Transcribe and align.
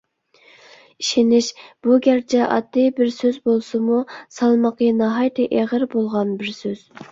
«ئىشىنىش»، 1.03 1.49
بۇ 1.87 1.97
گەرچە 2.07 2.47
ئاددىي 2.47 2.89
بىر 3.01 3.13
سۆز 3.19 3.39
بولسىمۇ، 3.51 4.01
سالمىقى 4.41 4.91
ناھايىتى 5.05 5.49
ئېغىر 5.55 5.89
بولغان 5.95 6.37
بىر 6.43 6.53
سۆز. 6.65 6.87